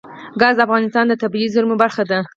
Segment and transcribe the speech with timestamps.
[0.41, 2.19] ګاز د افغانستان د طبیعي زیرمو برخه ده.